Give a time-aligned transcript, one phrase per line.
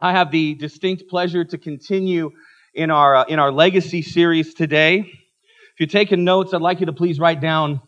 [0.00, 2.30] I have the distinct pleasure to continue
[2.72, 4.98] in our, uh, in our legacy series today.
[5.00, 7.80] If you're taking notes, I'd like you to please write down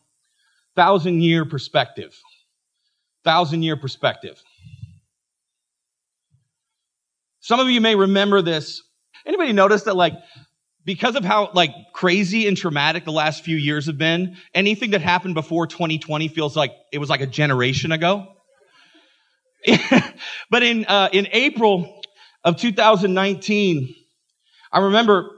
[0.74, 2.18] thousand year perspective.
[3.24, 4.42] Thousand year perspective.
[7.40, 8.82] Some of you may remember this.
[9.24, 10.14] Anybody notice that like,
[10.84, 15.00] because of how like crazy and traumatic the last few years have been, anything that
[15.00, 18.26] happened before 2020 feels like it was like a generation ago?
[20.50, 21.99] but in, uh, in April
[22.44, 23.94] of 2019,
[24.72, 25.30] I remember,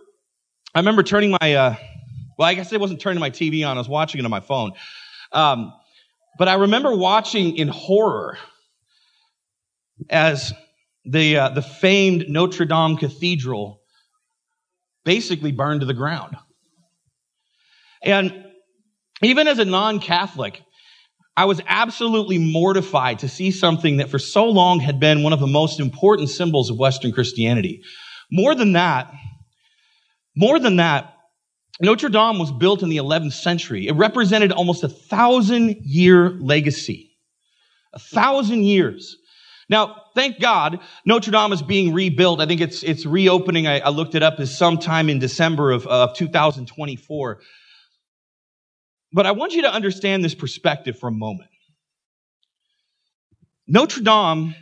[0.75, 1.75] I remember turning my, uh,
[2.39, 3.77] well, I guess I wasn't turning my TV on.
[3.77, 4.73] I was watching it on my phone.
[5.33, 5.73] Um,
[6.39, 8.39] but I remember watching in horror
[10.09, 10.53] as
[11.05, 13.81] the, uh, the famed Notre Dame Cathedral
[15.05, 16.37] basically burned to the ground.
[18.03, 18.47] And
[19.23, 20.63] even as a non-Catholic,
[21.37, 25.41] I was absolutely mortified to see something that for so long had been one of
[25.41, 27.83] the most important symbols of Western Christianity.
[28.31, 29.13] More than that,
[30.37, 31.15] more than that,
[31.81, 33.89] Notre Dame was built in the 11th century.
[33.89, 37.11] It represented almost a thousand year legacy.
[37.95, 39.17] A thousand years.
[39.69, 42.41] Now, thank God, Notre Dame is being rebuilt.
[42.41, 43.67] I think it's, it's reopening.
[43.67, 47.41] I, I looked it up as sometime in December of, of 2024.
[49.13, 51.51] But I want you to understand this perspective for a moment.
[53.67, 54.55] Notre Dame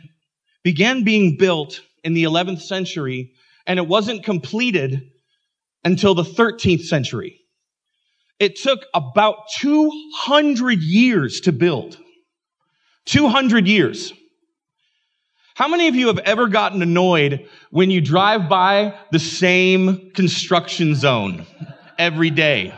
[0.63, 3.33] began being built in the 11th century
[3.65, 5.11] and it wasn't completed
[5.83, 7.39] until the 13th century.
[8.39, 11.97] It took about 200 years to build.
[13.05, 14.13] 200 years.
[15.55, 20.95] How many of you have ever gotten annoyed when you drive by the same construction
[20.95, 21.45] zone
[21.97, 22.73] every day?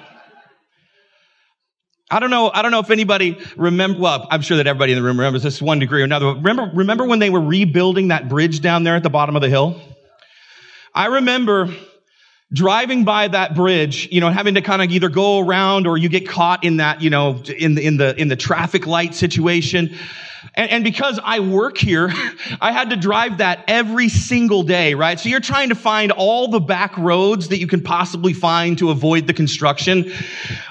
[2.13, 2.51] I don't know.
[2.53, 3.99] I don't know if anybody remember.
[3.99, 6.27] Well, I'm sure that everybody in the room remembers this one degree or another.
[6.27, 9.49] Remember, remember when they were rebuilding that bridge down there at the bottom of the
[9.49, 9.81] hill?
[10.93, 11.73] I remember
[12.51, 16.07] driving by that bridge, you know, having to kind of either go around or you
[16.07, 19.95] get caught in that, you know, in the, in the, in the traffic light situation.
[20.55, 22.11] And, and, because I work here,
[22.61, 25.19] I had to drive that every single day, right?
[25.19, 28.89] So you're trying to find all the back roads that you can possibly find to
[28.89, 30.11] avoid the construction.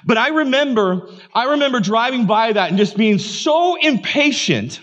[0.04, 4.80] But I remember, I remember driving by that and just being so impatient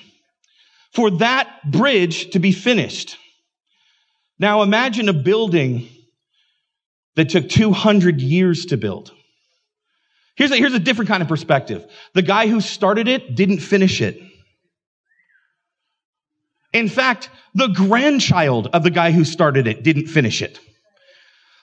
[0.93, 3.17] for that bridge to be finished.
[4.39, 5.87] Now imagine a building
[7.15, 9.11] that took 200 years to build.
[10.35, 11.85] Here's a, here's a different kind of perspective.
[12.13, 14.21] The guy who started it didn't finish it.
[16.73, 20.59] In fact, the grandchild of the guy who started it didn't finish it.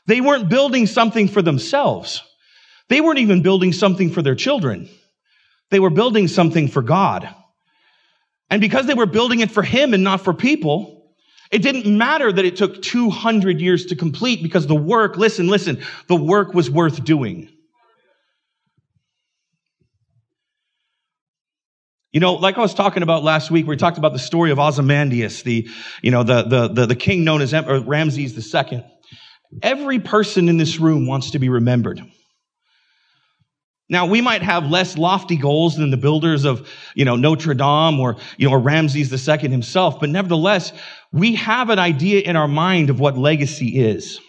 [0.06, 2.22] They weren't building something for themselves.
[2.88, 4.88] They weren't even building something for their children.
[5.70, 7.28] They were building something for God.
[8.50, 11.14] And because they were building it for Him and not for people,
[11.50, 15.82] it didn't matter that it took 200 years to complete because the work, listen, listen,
[16.08, 17.55] the work was worth doing.
[22.16, 24.58] You know, like I was talking about last week, we talked about the story of
[24.58, 25.68] Ozymandias, the,
[26.00, 28.82] you know, the, the, the, the king known as Ramses II.
[29.62, 32.00] Every person in this room wants to be remembered.
[33.90, 38.00] Now, we might have less lofty goals than the builders of, you know, Notre Dame
[38.00, 40.72] or, you know, or Ramses II himself, but nevertheless,
[41.12, 44.22] we have an idea in our mind of what legacy is.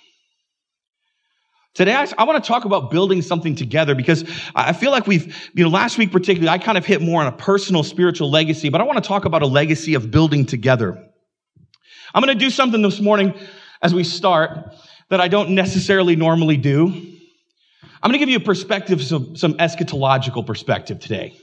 [1.78, 4.24] Today, I, I want to talk about building something together because
[4.56, 7.28] I feel like we've, you know, last week particularly, I kind of hit more on
[7.28, 10.98] a personal spiritual legacy, but I want to talk about a legacy of building together.
[12.16, 13.36] I'm going to do something this morning
[13.80, 14.74] as we start
[15.12, 16.88] that I don't necessarily normally do.
[16.88, 21.38] I'm going to give you a perspective, some, some eschatological perspective today.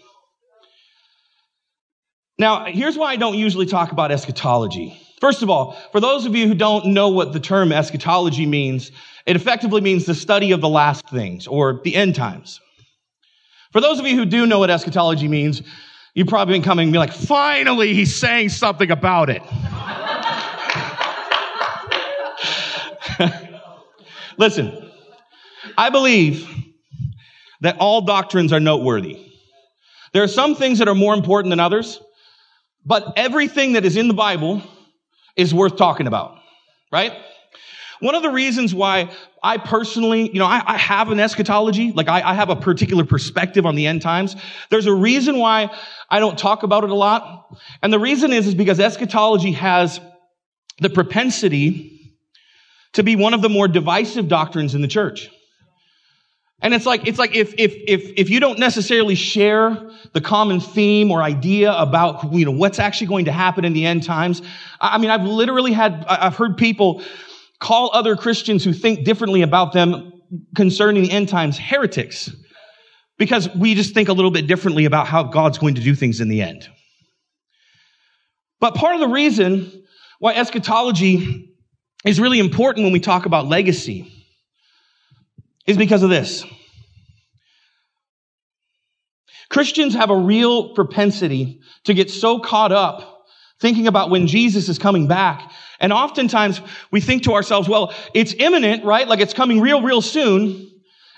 [2.40, 5.00] Now, here's why I don't usually talk about eschatology.
[5.20, 8.90] First of all, for those of you who don't know what the term eschatology means,
[9.26, 12.60] it effectively means the study of the last things or the end times.
[13.72, 15.62] For those of you who do know what eschatology means,
[16.14, 19.42] you've probably been coming and be like, finally, he's saying something about it.
[24.36, 24.90] Listen,
[25.76, 26.48] I believe
[27.62, 29.18] that all doctrines are noteworthy.
[30.12, 32.00] There are some things that are more important than others,
[32.84, 34.62] but everything that is in the Bible
[35.34, 36.38] is worth talking about,
[36.92, 37.12] right?
[38.00, 39.10] One of the reasons why
[39.42, 43.04] I personally, you know, I, I have an eschatology, like I, I have a particular
[43.04, 44.36] perspective on the end times.
[44.70, 45.70] There's a reason why
[46.10, 47.56] I don't talk about it a lot.
[47.82, 50.00] And the reason is, is because eschatology has
[50.80, 51.90] the propensity
[52.94, 55.30] to be one of the more divisive doctrines in the church.
[56.62, 60.60] And it's like, it's like if, if, if, if you don't necessarily share the common
[60.60, 64.40] theme or idea about, you know, what's actually going to happen in the end times.
[64.80, 67.02] I mean, I've literally had, I've heard people
[67.60, 70.12] call other Christians who think differently about them
[70.56, 72.30] concerning the end times heretics
[73.18, 76.20] because we just think a little bit differently about how God's going to do things
[76.20, 76.68] in the end.
[78.60, 79.84] But part of the reason
[80.18, 81.54] why eschatology
[82.04, 84.10] is really important when we talk about legacy
[85.66, 86.44] is because of this.
[89.48, 93.24] Christians have a real propensity to get so caught up
[93.60, 95.50] thinking about when Jesus is coming back.
[95.80, 96.60] And oftentimes
[96.90, 99.06] we think to ourselves, well, it's imminent, right?
[99.08, 100.70] Like it's coming real, real soon.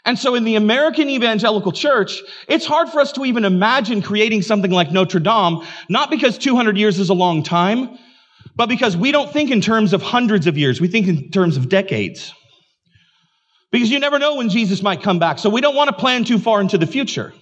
[0.05, 4.43] And so in the American evangelical church, it's hard for us to even imagine creating
[4.43, 7.99] something like Notre Dame, not because 200 years is a long time,
[8.55, 10.81] but because we don't think in terms of hundreds of years.
[10.81, 12.33] We think in terms of decades.
[13.73, 15.41] Because you never know when Jesus might come back.
[15.41, 17.35] So we don't want to plan too far into the future.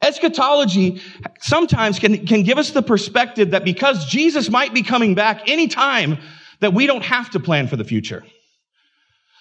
[0.00, 1.00] Eschatology
[1.40, 6.18] sometimes can, can give us the perspective that because Jesus might be coming back anytime,
[6.60, 8.24] that we don't have to plan for the future.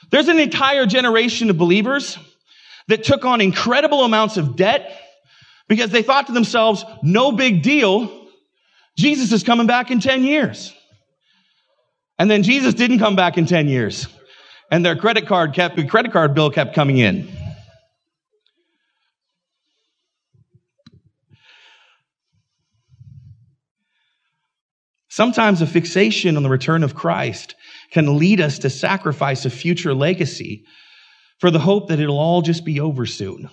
[0.09, 2.17] There's an entire generation of believers
[2.87, 4.99] that took on incredible amounts of debt
[5.67, 8.27] because they thought to themselves, no big deal.
[8.97, 10.73] Jesus is coming back in 10 years.
[12.17, 14.07] And then Jesus didn't come back in 10 years.
[14.71, 17.36] And their credit card kept, credit card bill kept coming in.
[25.09, 27.55] Sometimes a fixation on the return of Christ
[27.91, 30.65] can lead us to sacrifice a future legacy
[31.39, 33.49] for the hope that it'll all just be over soon.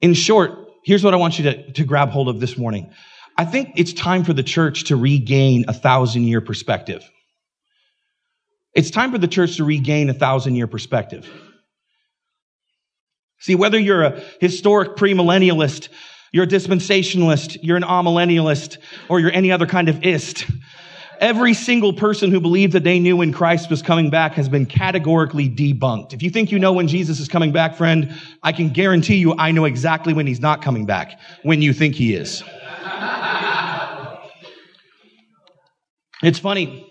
[0.00, 0.52] In short,
[0.84, 2.92] here's what I want you to, to grab hold of this morning.
[3.36, 7.08] I think it's time for the church to regain a thousand year perspective.
[8.74, 11.30] It's time for the church to regain a thousand year perspective.
[13.40, 15.88] See, whether you're a historic premillennialist
[16.32, 18.78] you're a dispensationalist, you're an amillennialist,
[19.08, 20.46] or you're any other kind of ist.
[21.20, 24.66] Every single person who believed that they knew when Christ was coming back has been
[24.66, 26.12] categorically debunked.
[26.12, 29.34] If you think you know when Jesus is coming back, friend, I can guarantee you
[29.36, 32.44] I know exactly when he's not coming back, when you think he is.
[36.22, 36.84] it's funny.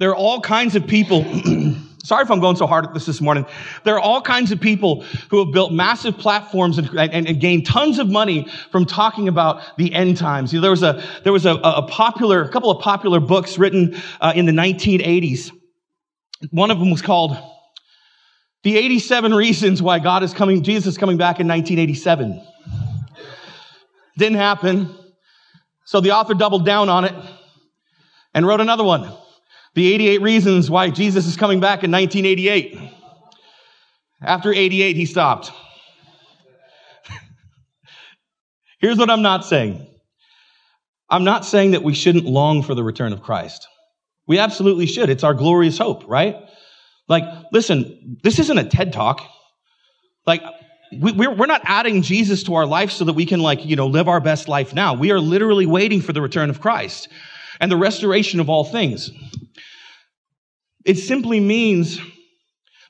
[0.00, 1.24] There are all kinds of people
[2.04, 3.44] Sorry if I'm going so hard at this this morning.
[3.84, 7.66] There are all kinds of people who have built massive platforms and, and, and gained
[7.66, 10.52] tons of money from talking about the end times.
[10.52, 13.58] You know, there was a there was a, a popular a couple of popular books
[13.58, 15.50] written uh, in the 1980s.
[16.50, 17.36] One of them was called
[18.62, 22.40] "The 87 Reasons Why God is Coming." Jesus is coming back in 1987.
[24.16, 24.94] Didn't happen.
[25.84, 27.14] So the author doubled down on it
[28.34, 29.12] and wrote another one.
[29.78, 32.80] The 88 reasons why Jesus is coming back in 1988.
[34.20, 35.52] After 88, he stopped.
[38.80, 39.86] Here's what I'm not saying.
[41.08, 43.68] I'm not saying that we shouldn't long for the return of Christ.
[44.26, 45.10] We absolutely should.
[45.10, 46.34] It's our glorious hope, right?
[47.06, 47.22] Like,
[47.52, 49.24] listen, this isn't a TED talk.
[50.26, 50.42] Like,
[50.90, 53.76] we, we're, we're not adding Jesus to our life so that we can, like, you
[53.76, 54.94] know, live our best life now.
[54.94, 57.08] We are literally waiting for the return of Christ
[57.60, 59.12] and the restoration of all things.
[60.88, 62.00] It simply means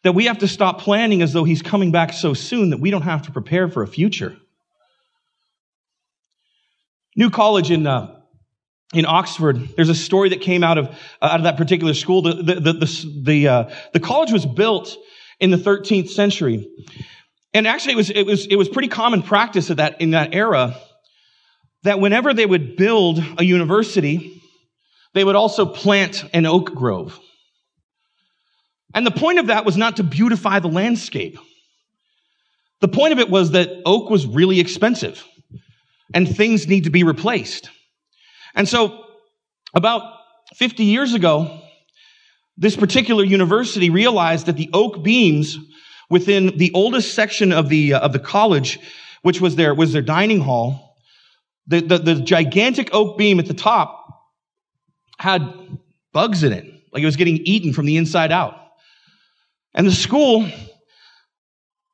[0.05, 2.93] that we have to stop planning as though he's coming back so soon that we
[2.93, 4.37] don't have to prepare for a future.
[7.17, 8.15] New College in, uh,
[8.95, 10.87] in Oxford, there's a story that came out of,
[11.21, 12.23] uh, out of that particular school.
[12.23, 14.97] The, the, the, the, the, uh, the college was built
[15.41, 16.69] in the 13th century.
[17.53, 20.37] And actually, it was, it was, it was pretty common practice at that, in that
[20.37, 20.77] era
[21.83, 24.41] that whenever they would build a university,
[25.15, 27.19] they would also plant an oak grove.
[28.95, 31.39] And the point of that was not to beautify the landscape.
[32.81, 35.25] The point of it was that oak was really expensive
[36.15, 37.71] and things need to be replaced.
[38.55, 39.05] And so
[39.75, 40.03] about
[40.55, 41.61] 50 years ago,
[42.57, 45.59] this particular university realized that the oak beams
[46.11, 48.79] within the oldest section of the, uh, of the college,
[49.23, 50.97] which was their, was their dining hall,
[51.67, 54.07] the, the, the gigantic oak beam at the top
[55.19, 55.43] had
[56.13, 56.65] bugs in it.
[56.93, 58.59] Like it was getting eaten from the inside out.
[59.79, 60.45] And the school,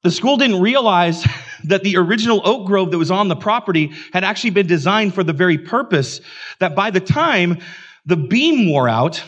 [0.02, 1.24] the school didn't realize
[1.64, 5.22] that the original oak grove that was on the property had actually been designed for
[5.22, 6.20] the very purpose
[6.58, 7.58] that by the time
[8.06, 9.22] the beam wore out,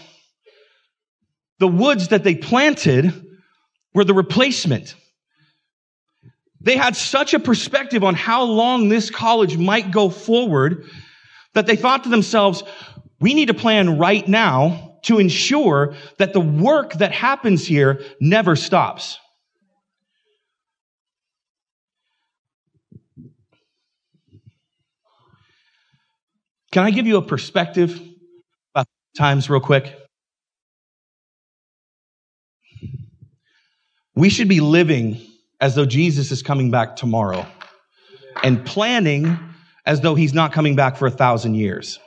[1.59, 3.13] the woods that they planted
[3.95, 4.95] were the replacement.
[6.61, 10.87] They had such a perspective on how long this college might go forward
[11.55, 12.63] that they thought to themselves,
[13.21, 18.57] we need to plan right now to ensure that the work that happens here never
[18.57, 19.19] stops.
[26.73, 28.01] Can I give you a perspective
[28.75, 28.87] about
[29.17, 29.97] times real quick?
[34.17, 35.21] We should be living
[35.61, 37.47] as though Jesus is coming back tomorrow
[38.43, 39.39] and planning
[39.87, 42.01] as though he's not coming back for a thousand years.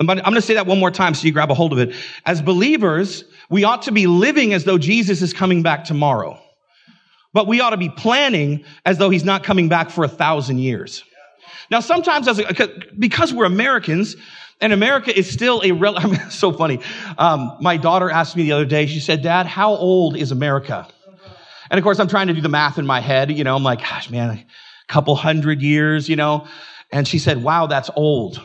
[0.00, 1.94] I'm going to say that one more time so you grab a hold of it.
[2.26, 6.40] As believers, we ought to be living as though Jesus is coming back tomorrow.
[7.32, 10.58] But we ought to be planning as though he's not coming back for a thousand
[10.58, 11.04] years.
[11.70, 14.16] Now, sometimes as a, because we're Americans,
[14.60, 16.80] and America is still a rel- I mean, so funny.
[17.18, 20.86] Um, my daughter asked me the other day, she said, Dad, how old is America?
[21.70, 23.30] And of course, I'm trying to do the math in my head.
[23.30, 24.44] You know, I'm like, gosh, man, a
[24.92, 26.46] couple hundred years, you know.
[26.92, 28.40] And she said, wow, that's old.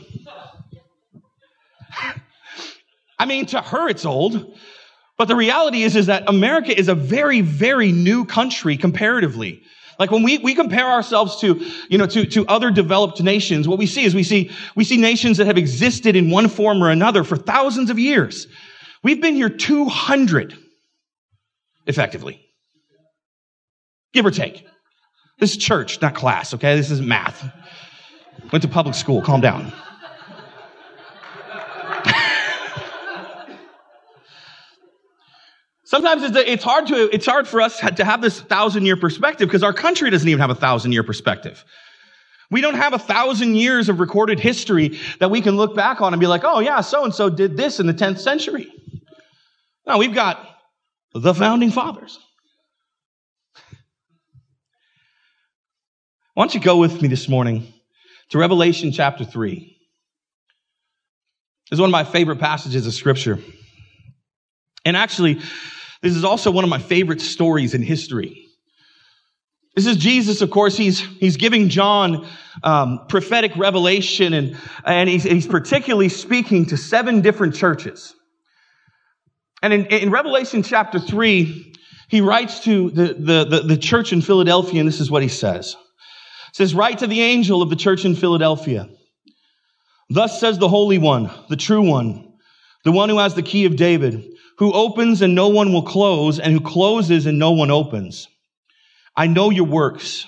[3.19, 4.57] I mean, to her, it's old.
[5.17, 9.61] But the reality is, is that America is a very, very new country comparatively.
[9.99, 13.77] Like when we, we compare ourselves to, you know, to, to other developed nations, what
[13.77, 16.89] we see is we see, we see nations that have existed in one form or
[16.89, 18.47] another for thousands of years.
[19.03, 20.57] We've been here 200,
[21.85, 22.39] effectively.
[24.13, 24.65] Give or take.
[25.39, 26.77] This is church, not class, okay?
[26.77, 27.45] This is math.
[28.53, 29.73] Went to public school, calm down.
[35.89, 39.47] Sometimes it's, it's, hard to, it's hard for us to have this thousand year perspective
[39.47, 41.65] because our country doesn't even have a thousand year perspective.
[42.51, 46.13] We don't have a thousand years of recorded history that we can look back on
[46.13, 48.71] and be like, oh yeah, so and so did this in the 10th century.
[49.87, 50.47] No, we've got
[51.15, 52.19] the founding fathers.
[56.35, 57.73] Why don't you go with me this morning
[58.29, 59.55] to Revelation chapter 3?
[61.71, 63.39] This is one of my favorite passages of scripture.
[64.85, 65.41] And actually,
[66.01, 68.45] this is also one of my favorite stories in history.
[69.75, 72.27] This is Jesus, of course, he's, he's giving John
[72.63, 78.15] um, prophetic revelation and, and he's, he's particularly speaking to seven different churches.
[79.61, 81.75] And in, in Revelation chapter 3,
[82.09, 85.29] he writes to the, the, the, the church in Philadelphia, and this is what he
[85.29, 85.75] says.
[86.49, 88.89] It says, Write to the angel of the church in Philadelphia.
[90.09, 92.33] Thus says the Holy One, the true one,
[92.83, 94.25] the one who has the key of David
[94.59, 98.27] who opens and no one will close, and who closes and no one opens.
[99.15, 100.27] I know your works.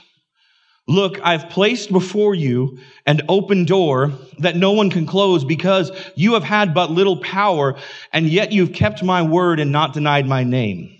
[0.87, 6.33] Look, I've placed before you an open door that no one can close because you
[6.33, 7.77] have had but little power,
[8.11, 10.97] and yet you've kept my word and not denied my name.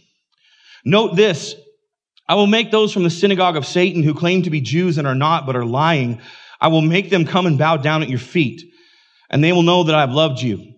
[0.83, 1.55] Note this.
[2.27, 5.07] I will make those from the synagogue of Satan who claim to be Jews and
[5.07, 6.21] are not, but are lying.
[6.59, 8.61] I will make them come and bow down at your feet,
[9.29, 10.70] and they will know that I have loved you.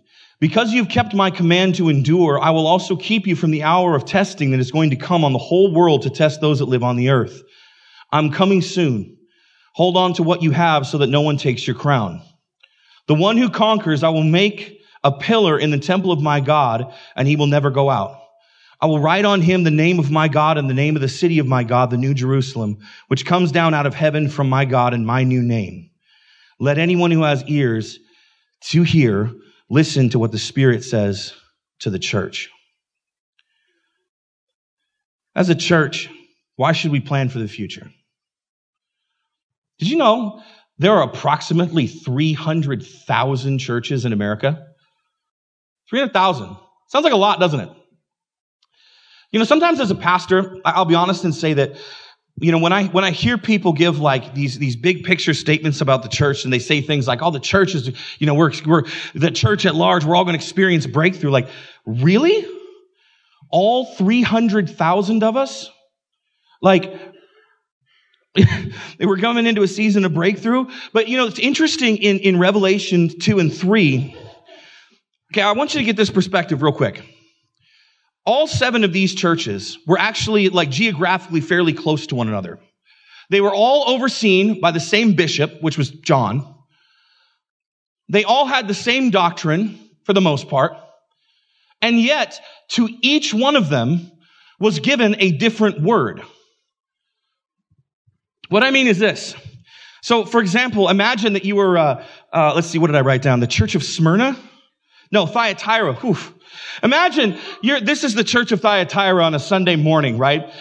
[0.44, 3.96] Because you've kept my command to endure, I will also keep you from the hour
[3.96, 6.66] of testing that is going to come on the whole world to test those that
[6.66, 7.42] live on the earth.
[8.12, 9.16] I'm coming soon.
[9.76, 12.22] Hold on to what you have so that no one takes your crown.
[13.08, 16.94] The one who conquers, I will make a pillar in the temple of my God,
[17.16, 18.20] and he will never go out.
[18.82, 21.08] I will write on him the name of my God and the name of the
[21.08, 24.66] city of my God, the new Jerusalem, which comes down out of heaven from my
[24.66, 25.90] God and my new name.
[26.60, 27.98] Let anyone who has ears
[28.72, 29.34] to hear
[29.70, 31.34] listen to what the Spirit says
[31.80, 32.50] to the church.
[35.36, 36.10] As a church,
[36.56, 37.92] why should we plan for the future?
[39.80, 40.42] Did you know
[40.78, 44.68] there are approximately 300,000 churches in America?
[45.90, 46.56] 300,000.
[46.88, 47.70] Sounds like a lot, doesn't it?
[49.32, 51.76] You know, sometimes as a pastor, I'll be honest and say that
[52.40, 55.82] you know, when I, when I hear people give like these, these big picture statements
[55.82, 58.52] about the church and they say things like, oh, the church is, you know, we're,
[58.66, 61.30] we're, the church at large, we're all going to experience breakthrough.
[61.30, 61.48] Like,
[61.86, 62.46] really?
[63.52, 65.70] All 300,000 of us?
[66.60, 67.00] Like,
[68.34, 70.66] they were coming into a season of breakthrough.
[70.92, 74.18] But, you know, it's interesting in, in Revelation 2 and 3.
[75.32, 77.13] Okay, I want you to get this perspective real quick
[78.26, 82.60] all seven of these churches were actually like geographically fairly close to one another.
[83.30, 86.56] They were all overseen by the same bishop, which was John.
[88.10, 90.74] They all had the same doctrine for the most part.
[91.82, 92.40] And yet,
[92.72, 94.12] to each one of them
[94.60, 96.22] was given a different word.
[98.50, 99.36] What I mean is this.
[100.02, 103.22] So, for example, imagine that you were, uh, uh, let's see, what did I write
[103.22, 103.40] down?
[103.40, 104.38] The Church of Smyrna?
[105.12, 105.98] No, Thyatira.
[106.06, 106.33] Oof.
[106.82, 110.52] Imagine this is the church of Thyatira on a Sunday morning, right?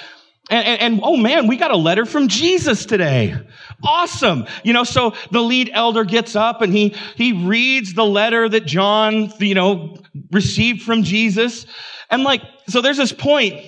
[0.51, 3.35] And, and, and, oh man, we got a letter from Jesus today.
[3.83, 4.47] Awesome.
[4.65, 8.67] You know, so the lead elder gets up and he, he reads the letter that
[8.67, 9.97] John, you know,
[10.31, 11.65] received from Jesus.
[12.11, 13.65] And like, so there's this point,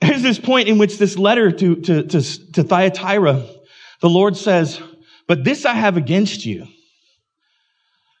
[0.00, 3.44] there's this point in which this letter to, to, to, to Thyatira,
[4.00, 4.80] the Lord says,
[5.26, 6.66] but this I have against you.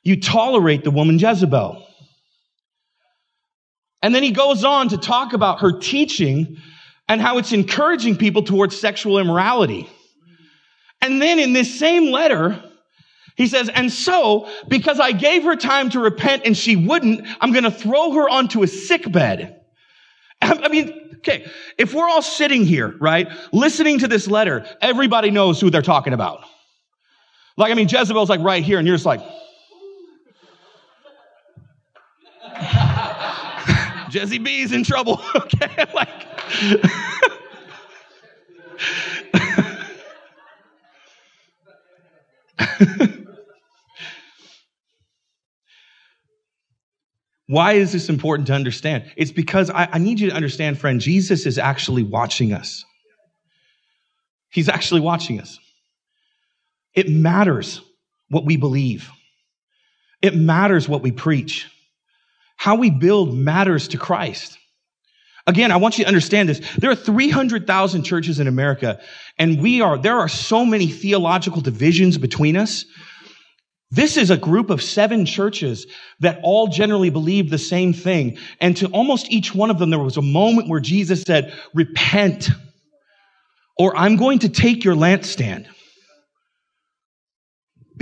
[0.02, 1.86] You tolerate the woman Jezebel.
[4.02, 6.58] And then he goes on to talk about her teaching
[7.08, 9.88] and how it's encouraging people towards sexual immorality.
[11.00, 12.62] And then in this same letter,
[13.36, 17.52] he says, and so, because I gave her time to repent and she wouldn't, I'm
[17.52, 19.60] going to throw her onto a sick bed.
[20.42, 21.46] I mean, okay,
[21.78, 26.12] if we're all sitting here, right, listening to this letter, everybody knows who they're talking
[26.12, 26.44] about.
[27.56, 29.20] Like, I mean, Jezebel's like right here, and you're just like,
[34.12, 35.22] Jesse B's in trouble.
[35.34, 36.26] okay, like.
[47.46, 49.10] Why is this important to understand?
[49.16, 52.84] It's because I, I, need you to understand, friend, Jesus is actually watching us.
[54.50, 55.58] He's actually watching us.
[56.94, 57.80] It matters
[58.28, 59.10] what we believe.
[60.20, 61.71] It matters what we preach.
[62.56, 64.58] How we build matters to Christ.
[65.46, 66.60] Again, I want you to understand this.
[66.76, 69.00] There are 300,000 churches in America,
[69.38, 72.84] and we are, there are so many theological divisions between us.
[73.90, 75.86] This is a group of seven churches
[76.20, 78.38] that all generally believe the same thing.
[78.60, 82.48] And to almost each one of them, there was a moment where Jesus said, repent,
[83.76, 85.66] or I'm going to take your lampstand.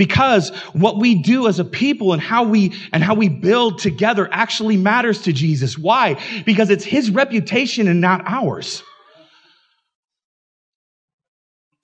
[0.01, 4.27] Because what we do as a people and how we, and how we build together
[4.31, 5.77] actually matters to Jesus.
[5.77, 6.19] Why?
[6.43, 8.81] Because it's his reputation and not ours.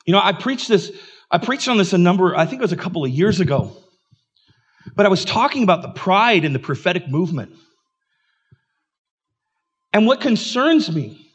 [0.07, 0.91] You know, I preached this,
[1.29, 3.77] I preached on this a number, I think it was a couple of years ago.
[4.95, 7.51] But I was talking about the pride in the prophetic movement.
[9.93, 11.26] And what concerns me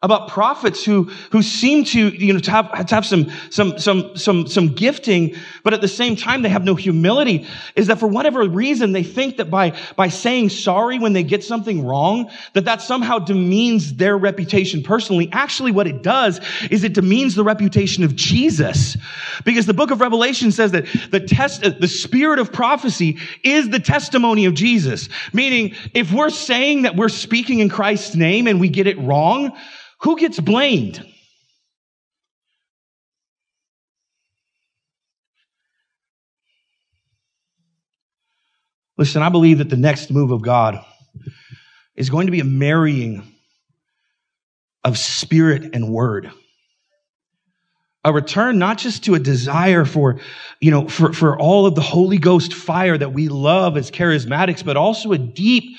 [0.00, 4.16] about prophets who, who seem to, you know, to have, to have some, some, some,
[4.16, 8.06] some, some gifting, but at the same time they have no humility, is that for
[8.06, 12.64] whatever reason they think that by, by saying sorry when they get something wrong, that
[12.64, 15.28] that somehow demeans their reputation personally.
[15.32, 18.96] Actually, what it does is it demeans the reputation of Jesus.
[19.44, 23.68] Because the book of Revelation says that the test, uh, the spirit of prophecy is
[23.70, 25.08] the testimony of Jesus.
[25.32, 29.56] Meaning, if we're saying that we're speaking in Christ's name and we get it wrong,
[30.00, 31.04] who gets blamed?
[38.96, 40.84] Listen, I believe that the next move of God
[41.94, 43.22] is going to be a marrying
[44.84, 46.30] of spirit and word.
[48.04, 50.20] A return not just to a desire for,
[50.60, 54.64] you know, for, for all of the Holy Ghost fire that we love as charismatics,
[54.64, 55.76] but also a deep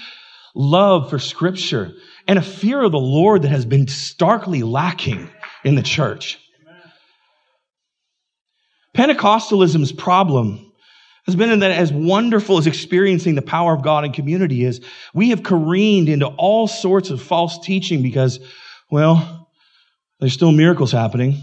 [0.53, 1.93] love for scripture
[2.30, 5.32] and a fear of the Lord that has been starkly lacking
[5.63, 6.38] in the church.
[8.96, 10.72] Pentecostalism's problem
[11.26, 14.80] has been that as wonderful as experiencing the power of God in community is,
[15.12, 18.39] we have careened into all sorts of false teaching because,
[18.92, 19.50] well,
[20.20, 21.42] there's still miracles happening.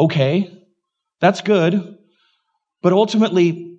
[0.00, 0.60] Okay,
[1.20, 1.98] that's good.
[2.82, 3.73] But ultimately,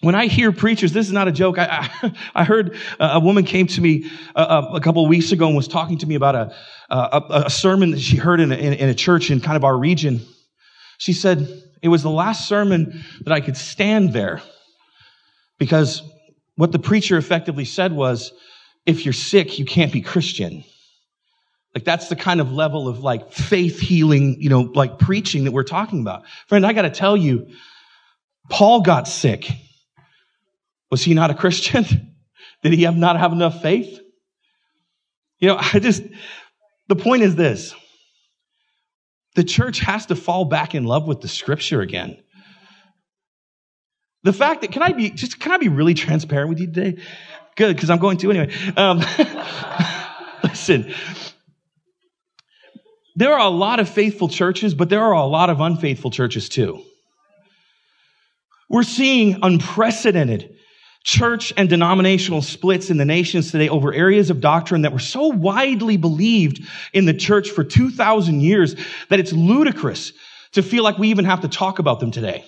[0.00, 1.58] when I hear preachers, this is not a joke.
[1.58, 4.42] I, I, I heard uh, a woman came to me a,
[4.74, 6.54] a, couple of weeks ago and was talking to me about a,
[6.90, 9.76] a, a sermon that she heard in, in, in a church in kind of our
[9.76, 10.20] region.
[10.98, 11.48] She said,
[11.82, 14.40] it was the last sermon that I could stand there
[15.58, 16.02] because
[16.56, 18.32] what the preacher effectively said was,
[18.86, 20.64] if you're sick, you can't be Christian.
[21.74, 25.52] Like that's the kind of level of like faith healing, you know, like preaching that
[25.52, 26.22] we're talking about.
[26.46, 27.48] Friend, I got to tell you,
[28.48, 29.50] Paul got sick.
[30.90, 31.84] Was he not a Christian?
[32.62, 34.00] Did he have not have enough faith?
[35.38, 36.02] You know, I just,
[36.88, 37.74] the point is this.
[39.36, 42.18] The church has to fall back in love with the scripture again.
[44.24, 47.00] The fact that, can I be, just, can I be really transparent with you today?
[47.56, 48.52] Good, because I'm going to anyway.
[48.76, 48.98] Um,
[50.42, 50.92] listen,
[53.14, 56.48] there are a lot of faithful churches, but there are a lot of unfaithful churches
[56.48, 56.82] too.
[58.68, 60.57] We're seeing unprecedented
[61.08, 65.28] church and denominational splits in the nations today over areas of doctrine that were so
[65.28, 68.76] widely believed in the church for 2,000 years
[69.08, 70.12] that it's ludicrous
[70.52, 72.44] to feel like we even have to talk about them today.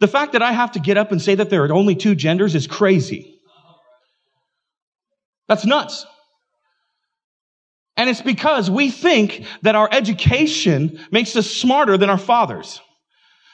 [0.00, 2.14] The fact that I have to get up and say that there are only two
[2.14, 3.38] genders is crazy.
[5.48, 6.06] That's nuts.
[7.98, 12.80] And it's because we think that our education makes us smarter than our fathers.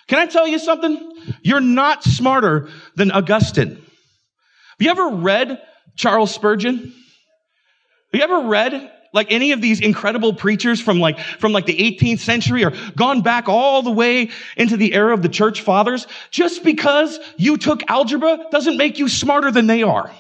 [0.07, 1.12] Can I tell you something?
[1.43, 3.71] You're not smarter than Augustine.
[3.71, 5.62] Have you ever read
[5.97, 6.77] Charles Spurgeon?
[6.77, 6.93] Have
[8.12, 12.19] you ever read like any of these incredible preachers from like, from like the 18th
[12.19, 16.07] century or gone back all the way into the era of the church fathers?
[16.31, 20.12] Just because you took algebra doesn't make you smarter than they are.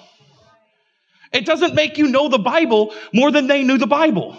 [1.32, 4.36] It doesn't make you know the Bible more than they knew the Bible.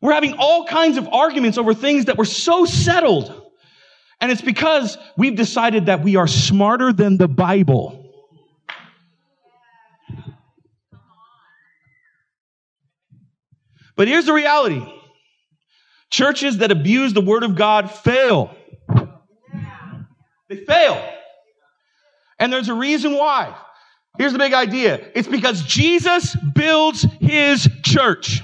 [0.00, 3.41] We're having all kinds of arguments over things that were so settled.
[4.22, 7.98] And it's because we've decided that we are smarter than the Bible.
[13.96, 14.80] But here's the reality.
[16.08, 18.54] Churches that abuse the word of God fail.
[20.48, 21.04] They fail.
[22.38, 23.56] And there's a reason why.
[24.18, 25.04] Here's the big idea.
[25.16, 28.42] It's because Jesus builds his church.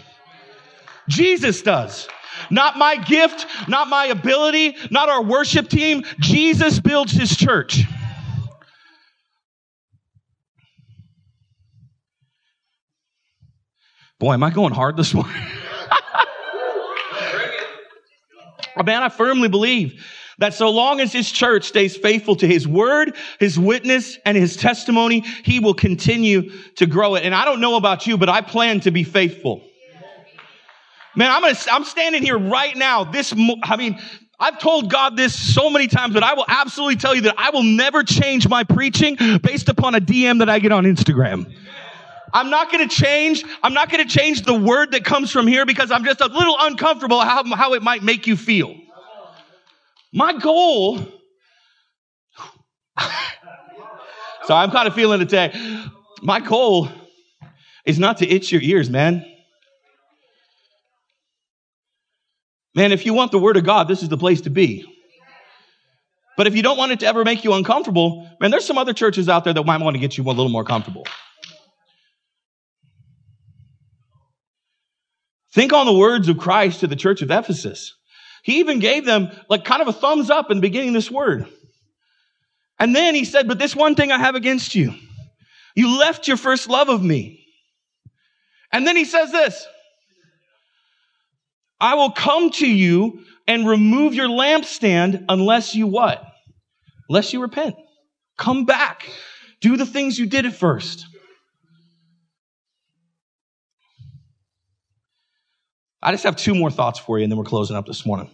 [1.08, 2.08] Jesus does.
[2.50, 6.04] Not my gift, not my ability, not our worship team.
[6.20, 7.82] Jesus builds his church.
[14.18, 15.32] Boy, am I going hard this morning?
[18.84, 20.04] Man, I firmly believe
[20.38, 24.56] that so long as his church stays faithful to his word, his witness, and his
[24.56, 27.24] testimony, he will continue to grow it.
[27.24, 29.67] And I don't know about you, but I plan to be faithful.
[31.18, 33.02] Man, I'm gonna, I'm standing here right now.
[33.02, 33.98] This, I mean,
[34.38, 37.50] I've told God this so many times, but I will absolutely tell you that I
[37.50, 41.52] will never change my preaching based upon a DM that I get on Instagram.
[42.32, 43.42] I'm not going to change.
[43.64, 46.26] I'm not going to change the word that comes from here because I'm just a
[46.26, 48.76] little uncomfortable how, how it might make you feel.
[50.12, 50.98] My goal,
[54.44, 55.52] so I'm kind of feeling it today.
[56.22, 56.88] My goal
[57.84, 59.24] is not to itch your ears, man.
[62.78, 64.86] Man, if you want the word of God, this is the place to be.
[66.36, 68.92] But if you don't want it to ever make you uncomfortable, man, there's some other
[68.92, 71.04] churches out there that might want to get you a little more comfortable.
[75.52, 77.96] Think on the words of Christ to the church of Ephesus.
[78.44, 81.48] He even gave them like kind of a thumbs up in beginning this word.
[82.78, 84.94] And then he said, but this one thing I have against you.
[85.74, 87.44] You left your first love of me.
[88.70, 89.66] And then he says this,
[91.80, 96.24] I will come to you and remove your lampstand unless you what?
[97.08, 97.76] Unless you repent.
[98.36, 99.08] Come back.
[99.60, 101.06] Do the things you did at first.
[106.02, 108.30] I just have two more thoughts for you, and then we're closing up this morning.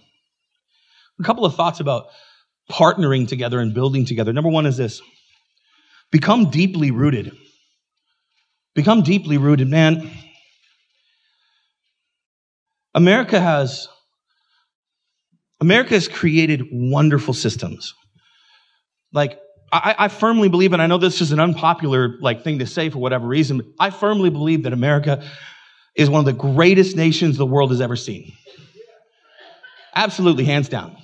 [1.18, 2.07] A couple of thoughts about
[2.70, 4.33] partnering together and building together.
[4.33, 5.00] Number one is this
[6.11, 7.33] become deeply rooted.
[8.74, 10.11] Become deeply rooted, man.
[12.94, 13.88] America has
[15.61, 17.94] America has created wonderful systems.
[19.12, 19.38] Like
[19.72, 22.90] I, I, firmly believe, and I know this is an unpopular like thing to say
[22.90, 25.24] for whatever reason, but I firmly believe that America
[25.96, 28.33] is one of the greatest nations the world has ever seen.
[29.94, 30.96] Absolutely, hands down.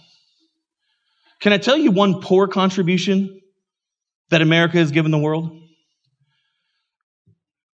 [1.41, 3.41] Can I tell you one poor contribution
[4.31, 5.57] that America has given the world?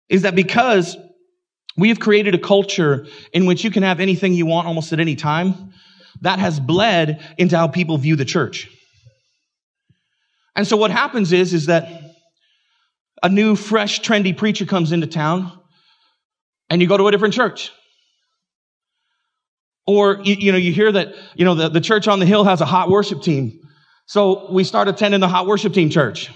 [0.07, 0.95] Is that because
[1.77, 4.99] we have created a culture in which you can have anything you want almost at
[4.99, 5.73] any time,
[6.21, 8.69] that has bled into how people view the church.
[10.55, 12.15] And so what happens is, is that
[13.21, 15.51] a new, fresh, trendy preacher comes into town
[16.69, 17.71] and you go to a different church.
[19.87, 22.43] Or, you, you know, you hear that, you know, the, the church on the hill
[22.43, 23.59] has a hot worship team.
[24.07, 26.31] So we start attending the hot worship team church.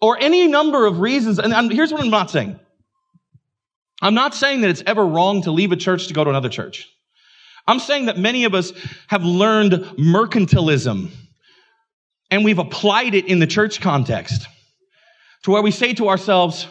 [0.00, 1.38] Or any number of reasons.
[1.38, 2.58] And here's what I'm not saying.
[4.02, 6.48] I'm not saying that it's ever wrong to leave a church to go to another
[6.48, 6.88] church.
[7.66, 8.72] I'm saying that many of us
[9.06, 11.10] have learned mercantilism
[12.30, 14.46] and we've applied it in the church context
[15.44, 16.66] to where we say to ourselves,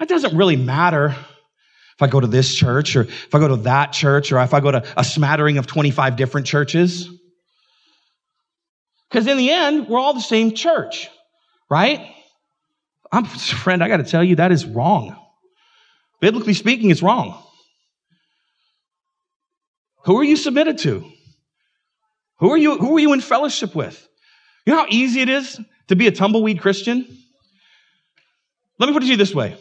[0.00, 3.56] it doesn't really matter if I go to this church or if I go to
[3.56, 7.10] that church or if I go to a smattering of 25 different churches.
[9.10, 11.08] Because in the end, we're all the same church,
[11.70, 12.14] right?
[13.12, 15.16] I'm, friend, I got to tell you, that is wrong.
[16.20, 17.42] Biblically speaking, it's wrong.
[20.04, 21.04] Who are you submitted to?
[22.38, 24.06] Who are you, who are you in fellowship with?
[24.64, 27.06] You know how easy it is to be a tumbleweed Christian?
[28.78, 29.56] Let me put it to you this way.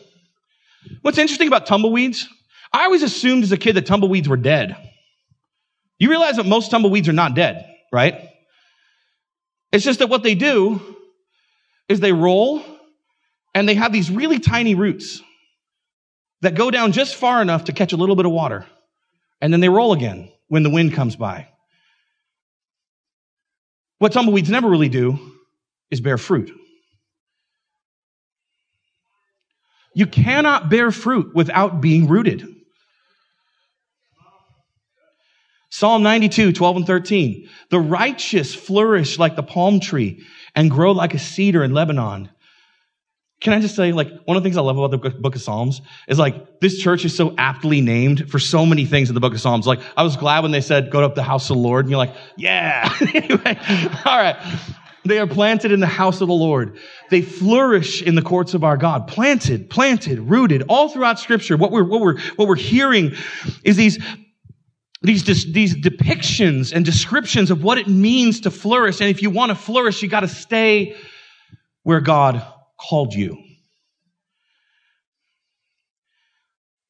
[1.01, 2.27] What's interesting about tumbleweeds?
[2.73, 4.75] I always assumed as a kid that tumbleweeds were dead.
[5.97, 8.29] You realize that most tumbleweeds are not dead, right?
[9.71, 10.81] It's just that what they do
[11.87, 12.63] is they roll
[13.55, 15.21] And they have these really tiny roots
[16.41, 18.65] that go down just far enough to catch a little bit of water.
[19.41, 21.47] And then they roll again when the wind comes by.
[23.97, 25.17] What tumbleweeds never really do
[25.89, 26.51] is bear fruit.
[29.93, 32.45] You cannot bear fruit without being rooted.
[35.69, 37.49] Psalm 92, 12 and 13.
[37.69, 42.29] The righteous flourish like the palm tree and grow like a cedar in Lebanon.
[43.41, 45.41] Can I just say, like, one of the things I love about the book of
[45.41, 49.19] Psalms is like, this church is so aptly named for so many things in the
[49.19, 49.67] book of Psalms.
[49.67, 51.85] Like, I was glad when they said, go up the house of the Lord.
[51.85, 52.91] And you're like, yeah.
[53.13, 53.59] anyway,
[54.05, 54.37] all right.
[55.03, 56.79] They are planted in the house of the Lord.
[57.11, 59.07] They flourish in the courts of our God.
[59.07, 61.57] Planted, planted, rooted, all throughout scripture.
[61.57, 63.13] What we're, what we're, what we're hearing
[63.63, 64.03] is these,
[65.03, 69.01] these, these depictions and descriptions of what it means to flourish.
[69.01, 70.95] And if you want to flourish, you got to stay
[71.83, 72.43] where God
[72.79, 73.37] called you.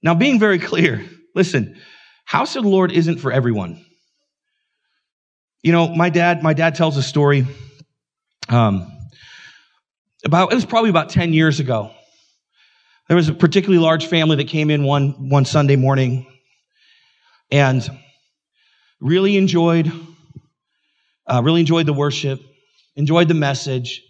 [0.01, 1.79] Now, being very clear, listen,
[2.25, 3.83] house of the Lord isn't for everyone.
[5.63, 7.47] You know, my dad, my dad tells a story
[8.49, 8.91] um,
[10.23, 11.91] about it was probably about 10 years ago.
[13.07, 16.27] There was a particularly large family that came in one, one Sunday morning
[17.51, 17.87] and
[18.99, 19.91] really enjoyed,
[21.27, 22.39] uh, really enjoyed the worship,
[22.95, 24.01] enjoyed the message.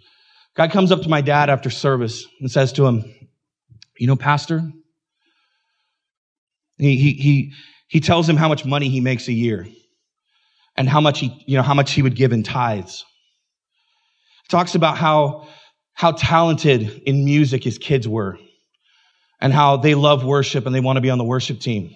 [0.55, 3.03] God comes up to my dad after service and says to him,
[3.97, 4.61] You know, Pastor,
[6.77, 7.53] he, he, he,
[7.87, 9.67] he tells him how much money he makes a year
[10.77, 13.05] and how much he, you know, how much he would give in tithes.
[14.49, 15.47] Talks about how,
[15.93, 18.37] how talented in music his kids were
[19.41, 21.95] and how they love worship and they want to be on the worship team.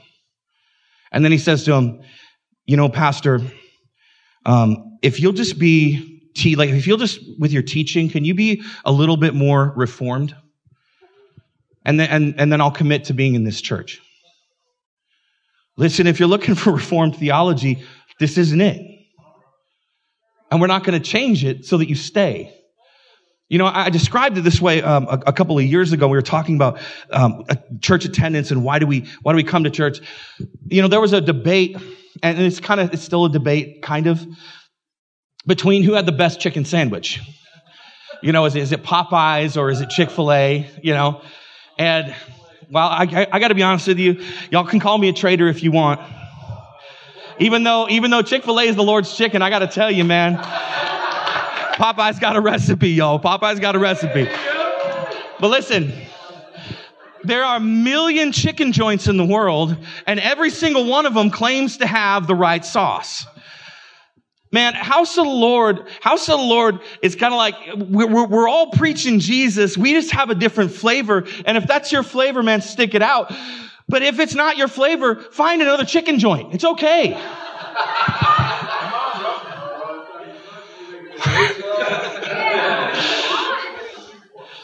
[1.11, 2.01] And then he says to him,
[2.65, 3.41] you know, pastor,
[4.45, 8.33] um, if you'll just be te- like if you'll just with your teaching, can you
[8.33, 10.35] be a little bit more reformed?
[11.85, 14.01] And then and, and then I'll commit to being in this church.
[15.77, 17.83] Listen, if you're looking for reformed theology,
[18.19, 18.85] this isn't it.
[20.51, 22.53] And we're not going to change it so that you stay.
[23.49, 26.07] You know, I described it this way um, a, a, couple of years ago.
[26.07, 26.79] We were talking about
[27.11, 27.45] um,
[27.81, 30.01] church attendance and why do we why do we come to church?
[30.67, 31.75] You know, there was a debate,
[32.21, 34.23] and it's kind of it's still a debate, kind of,
[35.49, 37.19] between who had the best chicken sandwich.
[38.21, 40.69] You know, is, is it Popeyes or is it Chick Fil A?
[40.83, 41.21] You know,
[41.77, 42.15] and
[42.69, 44.23] well, I, I, I got to be honest with you.
[44.51, 45.99] Y'all can call me a traitor if you want.
[47.39, 49.89] Even though, even though Chick Fil A is the Lord's chicken, I got to tell
[49.89, 50.37] you, man.
[50.37, 53.19] Popeye's got a recipe, y'all.
[53.19, 54.29] Popeye's got a recipe.
[55.39, 55.91] But listen,
[57.23, 61.31] there are a million chicken joints in the world, and every single one of them
[61.31, 63.25] claims to have the right sauce.
[64.51, 67.55] Man, House of the Lord, House of the Lord is kind of like,
[67.87, 69.77] we're, we're, all preaching Jesus.
[69.77, 71.25] We just have a different flavor.
[71.45, 73.31] And if that's your flavor, man, stick it out.
[73.87, 76.55] But if it's not your flavor, find another chicken joint.
[76.55, 77.13] It's okay.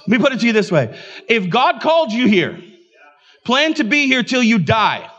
[0.08, 1.00] Let me put it to you this way.
[1.28, 2.60] If God called you here,
[3.44, 5.10] plan to be here till you die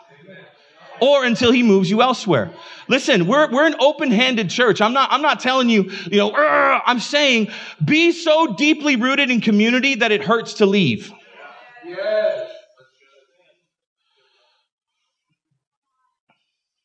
[1.00, 2.52] or until he moves you elsewhere.
[2.88, 4.80] Listen, we're, we're an open-handed church.
[4.80, 7.48] I'm not, I'm not telling you, you know, I'm saying
[7.84, 11.12] be so deeply rooted in community that it hurts to leave.
[11.84, 12.50] Yes.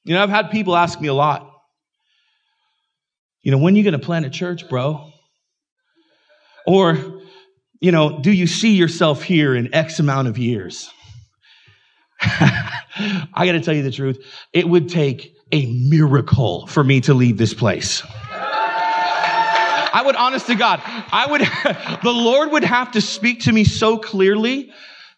[0.04, 1.48] You know, I've had people ask me a lot,
[3.44, 5.12] you know, when are you going to plant a church, bro?
[6.66, 7.22] Or,
[7.80, 10.90] you know, do you see yourself here in X amount of years?
[12.22, 14.24] I got to tell you the truth.
[14.54, 18.04] It would take a miracle for me to leave this place.
[19.94, 21.42] I would, honest to God, I would,
[22.04, 24.72] the Lord would have to speak to me so clearly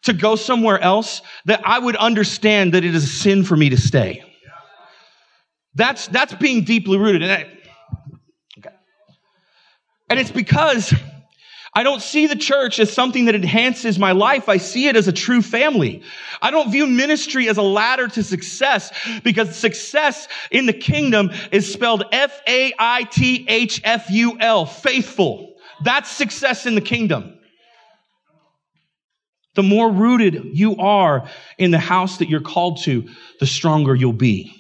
[0.04, 3.70] to go somewhere else that I would understand that it is a sin for me
[3.70, 4.24] to stay.
[5.76, 7.24] That's, that's being deeply rooted.
[7.24, 7.48] And, I,
[8.60, 8.76] okay.
[10.10, 10.94] and it's because
[11.76, 14.48] I don't see the church as something that enhances my life.
[14.48, 16.04] I see it as a true family.
[16.42, 18.92] I don't view ministry as a ladder to success
[19.24, 22.76] because success in the kingdom is spelled F-A-I-T-H-F-U-L,
[24.68, 25.56] faithful.
[25.84, 27.40] That's success in the kingdom.
[29.56, 33.10] The more rooted you are in the house that you're called to,
[33.40, 34.54] the stronger you'll be.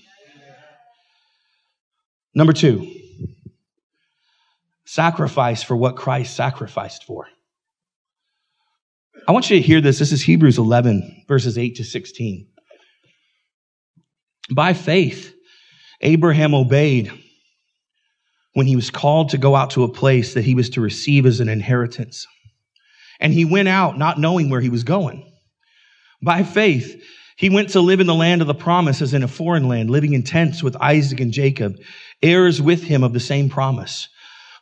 [2.35, 2.91] Number two,
[4.93, 7.25] sacrifice for what Christ sacrificed for.
[9.27, 9.97] I want you to hear this.
[9.97, 12.47] This is Hebrews 11, verses 8 to 16.
[14.53, 15.33] By faith,
[16.01, 17.11] Abraham obeyed
[18.53, 21.25] when he was called to go out to a place that he was to receive
[21.25, 22.27] as an inheritance.
[23.19, 25.31] and he went out not knowing where he was going.
[26.21, 27.01] By faith,
[27.37, 29.89] he went to live in the land of the promise as in a foreign land,
[29.89, 31.77] living in tents with Isaac and Jacob,
[32.21, 34.09] heirs with him of the same promise.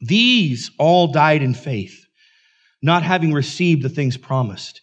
[0.00, 2.06] These all died in faith,
[2.82, 4.80] not having received the things promised,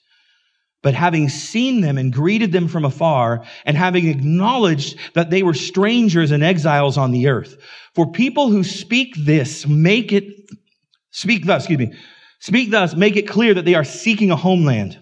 [0.84, 5.54] but having seen them and greeted them from afar, and having acknowledged that they were
[5.54, 7.58] strangers and exiles on the earth.
[7.96, 10.26] For people who speak this make it,
[11.12, 11.94] speak thus, excuse me,
[12.40, 15.00] speak thus, make it clear that they are seeking a homeland.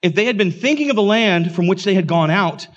[0.00, 2.68] If they had been thinking of the land from which they had gone out,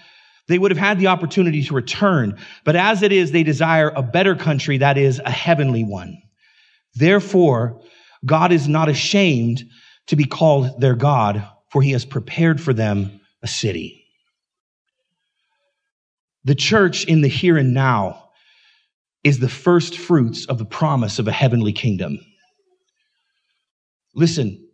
[0.48, 2.40] they would have had the opportunity to return.
[2.64, 6.18] But as it is, they desire a better country, that is, a heavenly one.
[6.98, 7.82] Therefore,
[8.26, 9.64] God is not ashamed
[10.08, 14.06] to be called their God, for he has prepared for them a city.
[16.44, 18.30] The church in the here and now
[19.24, 22.20] is the first fruits of the promise of a heavenly kingdom.
[24.16, 24.68] Listen,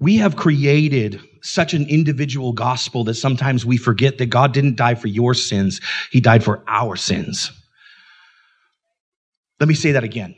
[0.00, 4.94] we have created such an individual gospel that sometimes we forget that God didn't die
[4.94, 7.52] for your sins, He died for our sins.
[9.60, 10.34] Let me say that again.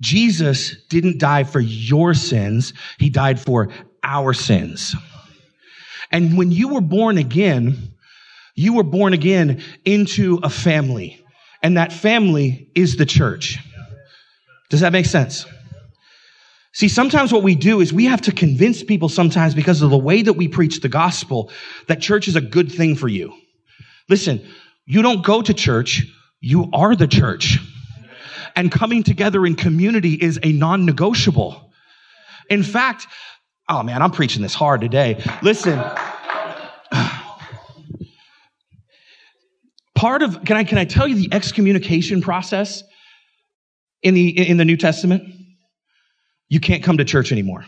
[0.00, 3.70] Jesus didn't die for your sins, He died for
[4.02, 4.94] our sins.
[6.10, 7.94] And when you were born again,
[8.54, 11.20] you were born again into a family.
[11.62, 13.58] And that family is the church.
[14.70, 15.46] Does that make sense?
[16.72, 19.98] See, sometimes what we do is we have to convince people sometimes because of the
[19.98, 21.50] way that we preach the gospel
[21.86, 23.32] that church is a good thing for you.
[24.08, 24.46] Listen,
[24.84, 26.04] you don't go to church,
[26.40, 27.58] you are the church
[28.56, 31.72] and coming together in community is a non-negotiable.
[32.50, 33.06] In fact,
[33.68, 35.22] oh man, I'm preaching this hard today.
[35.42, 35.82] Listen.
[39.94, 42.82] Part of, can I, can I tell you the excommunication process
[44.02, 45.22] in the, in the New Testament?
[46.48, 47.64] You can't come to church anymore.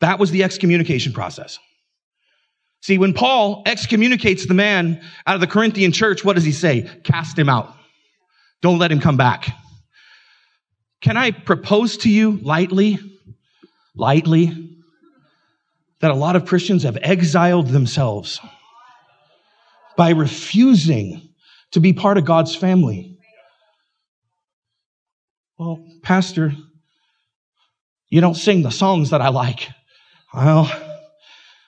[0.00, 1.58] That was the excommunication process.
[2.82, 6.88] See, when Paul excommunicates the man out of the Corinthian church, what does he say?
[7.02, 7.74] Cast him out.
[8.64, 9.54] Don't let him come back.
[11.02, 12.98] Can I propose to you lightly,
[13.94, 14.78] lightly,
[16.00, 18.40] that a lot of Christians have exiled themselves
[19.98, 21.28] by refusing
[21.72, 23.18] to be part of God's family?
[25.58, 26.54] Well, Pastor,
[28.08, 29.68] you don't sing the songs that I like.
[30.32, 30.72] Well,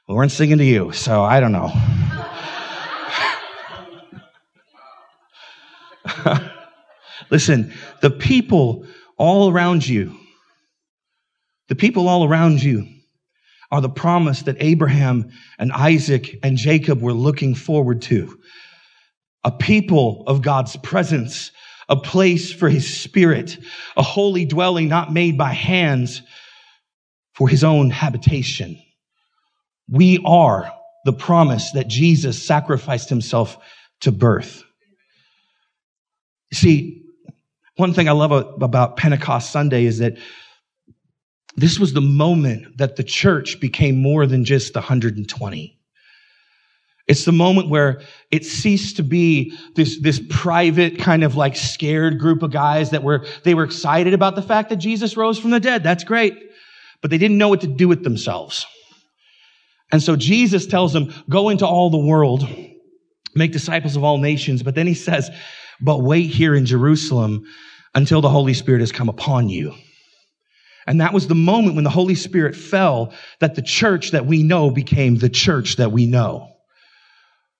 [0.08, 1.70] we weren't singing to you, so I don't know.
[7.30, 8.86] Listen, the people
[9.16, 10.16] all around you,
[11.68, 12.86] the people all around you
[13.70, 18.38] are the promise that Abraham and Isaac and Jacob were looking forward to.
[19.42, 21.50] A people of God's presence,
[21.88, 23.58] a place for his spirit,
[23.96, 26.22] a holy dwelling not made by hands
[27.34, 28.80] for his own habitation.
[29.88, 30.72] We are
[31.04, 33.56] the promise that Jesus sacrificed himself
[34.00, 34.64] to birth.
[36.52, 37.05] See,
[37.76, 40.18] one thing I love about Pentecost Sunday is that
[41.56, 45.78] this was the moment that the church became more than just 120.
[47.06, 52.18] It's the moment where it ceased to be this, this private kind of like scared
[52.18, 55.50] group of guys that were, they were excited about the fact that Jesus rose from
[55.50, 55.82] the dead.
[55.82, 56.36] That's great.
[57.00, 58.66] But they didn't know what to do with themselves.
[59.92, 62.48] And so Jesus tells them, go into all the world,
[63.36, 64.64] make disciples of all nations.
[64.64, 65.30] But then he says,
[65.80, 67.44] but wait here in Jerusalem
[67.94, 69.74] until the Holy Spirit has come upon you.
[70.86, 74.42] And that was the moment when the Holy Spirit fell that the church that we
[74.42, 76.52] know became the church that we know.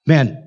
[0.07, 0.45] Man,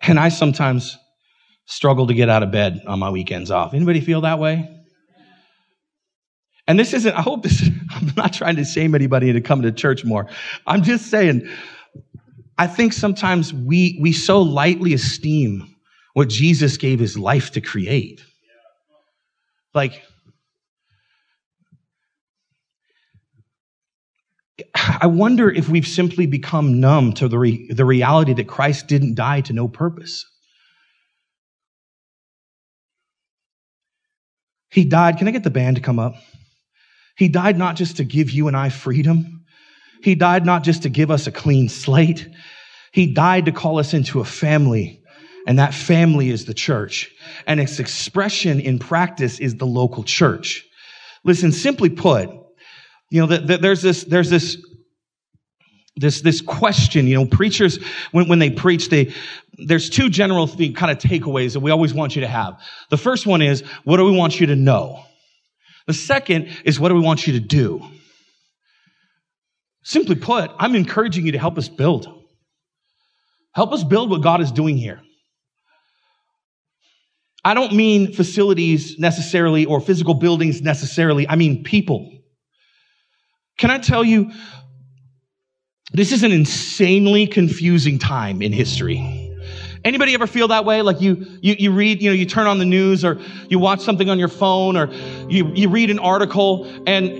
[0.00, 0.98] and I sometimes
[1.66, 3.74] struggle to get out of bed on my weekends off.
[3.74, 4.83] Anybody feel that way?
[6.66, 9.72] And this isn't, I hope this, I'm not trying to shame anybody into coming to
[9.72, 10.26] church more.
[10.66, 11.48] I'm just saying,
[12.56, 15.74] I think sometimes we, we so lightly esteem
[16.14, 18.24] what Jesus gave his life to create.
[19.74, 20.02] Like,
[24.74, 29.16] I wonder if we've simply become numb to the, re- the reality that Christ didn't
[29.16, 30.24] die to no purpose.
[34.70, 35.18] He died.
[35.18, 36.14] Can I get the band to come up?
[37.16, 39.44] He died not just to give you and I freedom.
[40.02, 42.28] He died not just to give us a clean slate.
[42.92, 45.02] He died to call us into a family.
[45.46, 47.10] And that family is the church.
[47.46, 50.64] And its expression in practice is the local church.
[51.22, 52.30] Listen, simply put,
[53.10, 54.56] you know, there's this, there's this,
[55.96, 59.14] this, this question, you know, preachers, when, when they preach, they,
[59.54, 62.60] there's two general kind of takeaways that we always want you to have.
[62.90, 65.04] The first one is, what do we want you to know?
[65.86, 67.82] The second is, what do we want you to do?
[69.82, 72.08] Simply put, I'm encouraging you to help us build.
[73.52, 75.00] Help us build what God is doing here.
[77.44, 81.28] I don't mean facilities necessarily or physical buildings necessarily.
[81.28, 82.10] I mean people.
[83.58, 84.32] Can I tell you,
[85.92, 89.23] this is an insanely confusing time in history.
[89.84, 90.80] Anybody ever feel that way?
[90.80, 93.20] Like you, you, you read, you know, you turn on the news or
[93.50, 94.90] you watch something on your phone or
[95.28, 97.10] you, you read an article and,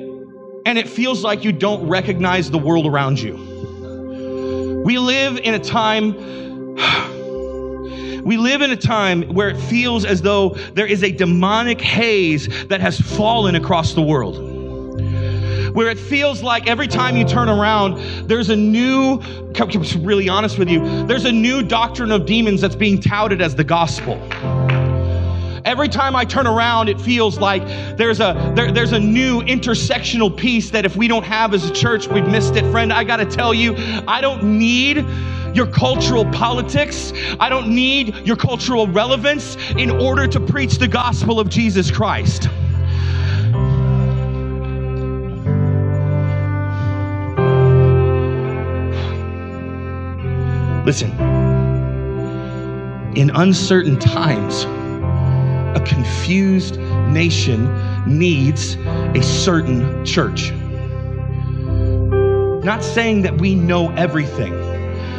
[0.65, 4.83] and it feels like you don't recognize the world around you.
[4.85, 6.15] We live in a time,
[8.25, 12.67] we live in a time where it feels as though there is a demonic haze
[12.69, 14.54] that has fallen across the world
[15.75, 17.99] where it feels like every time you turn around,
[18.29, 19.21] there's a new,
[19.99, 23.65] really honest with you, there's a new doctrine of demons that's being touted as the
[23.65, 24.15] gospel.
[25.65, 27.67] Every time I turn around, it feels like
[27.97, 31.73] there's a there, there's a new intersectional piece that if we don't have as a
[31.73, 32.71] church, we've missed it.
[32.71, 33.75] Friend, I got to tell you,
[34.07, 35.05] I don't need
[35.55, 37.13] your cultural politics.
[37.41, 42.49] I don't need your cultural relevance in order to preach the gospel of Jesus Christ.
[50.85, 51.11] Listen,
[53.17, 54.65] in uncertain times,
[55.75, 56.79] a confused
[57.09, 57.71] nation
[58.07, 60.53] needs a certain church.
[62.63, 64.53] Not saying that we know everything,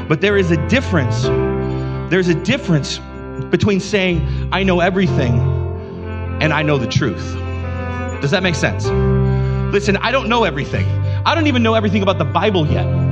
[0.08, 1.24] but there is a difference.
[2.12, 3.00] There's a difference
[3.50, 5.40] between saying, I know everything
[6.42, 7.34] and I know the truth.
[8.22, 8.86] Does that make sense?
[9.74, 10.86] Listen, I don't know everything.
[11.26, 13.05] I don't even know everything about the Bible yet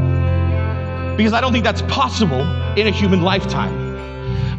[1.18, 2.42] because I don't think that's possible
[2.78, 3.94] in a human lifetime.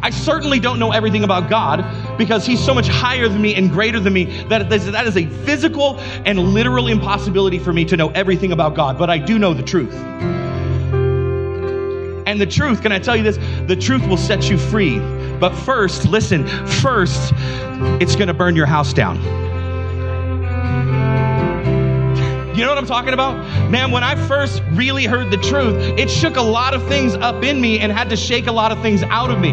[0.01, 1.83] I certainly don't know everything about God
[2.17, 5.25] because He's so much higher than me and greater than me that that is a
[5.45, 9.53] physical and literal impossibility for me to know everything about God, but I do know
[9.53, 9.95] the truth.
[12.27, 13.37] And the truth, can I tell you this?
[13.67, 14.99] The truth will set you free.
[15.39, 17.33] But first, listen, first,
[18.01, 19.17] it's going to burn your house down.
[22.55, 23.69] You know what I'm talking about?
[23.69, 27.43] Man, when I first really heard the truth, it shook a lot of things up
[27.43, 29.51] in me and had to shake a lot of things out of me.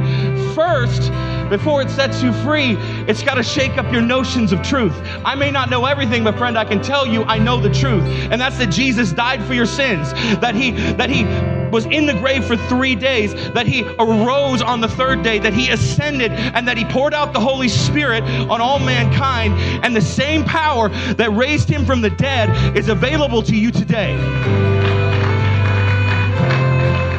[0.55, 1.11] First,
[1.53, 4.99] before it sets you free, it's got to shake up your notions of truth.
[5.23, 8.03] I may not know everything, but friend, I can tell you I know the truth.
[8.31, 11.25] And that's that Jesus died for your sins, that he that he
[11.71, 15.53] was in the grave for three days, that he arose on the third day, that
[15.53, 19.53] he ascended, and that he poured out the Holy Spirit on all mankind.
[19.85, 24.15] And the same power that raised him from the dead is available to you today.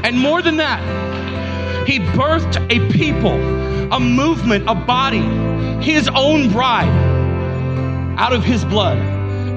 [0.03, 1.03] And more than that,
[1.86, 3.34] he birthed a people,
[3.91, 5.21] a movement, a body,
[5.84, 6.88] his own bride
[8.17, 8.97] out of his blood.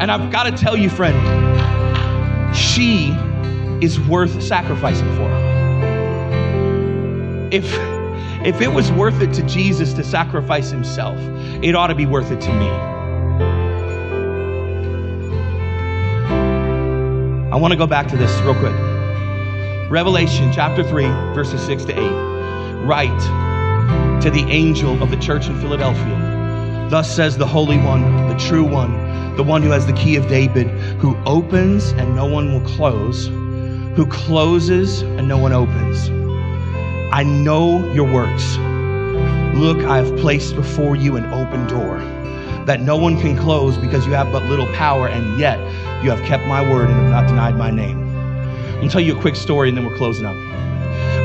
[0.00, 1.16] And I've got to tell you, friend,
[2.54, 3.10] she
[3.84, 5.30] is worth sacrificing for.
[7.52, 7.64] If,
[8.44, 11.18] if it was worth it to Jesus to sacrifice himself,
[11.62, 12.68] it ought to be worth it to me.
[17.52, 18.95] I want to go back to this real quick.
[19.91, 22.84] Revelation chapter 3, verses 6 to 8.
[22.84, 26.89] Write to the angel of the church in Philadelphia.
[26.91, 30.28] Thus says the Holy One, the true one, the one who has the key of
[30.28, 30.68] David,
[30.99, 33.28] who opens and no one will close
[33.97, 36.11] who closes and no one opens.
[37.14, 38.59] I know your works.
[39.57, 41.99] Look, I have placed before you an open door
[42.66, 45.59] that no one can close because you have but little power, and yet
[46.05, 48.05] you have kept my word and have not denied my name.
[48.76, 50.36] Gonna tell you a quick story and then we're closing up.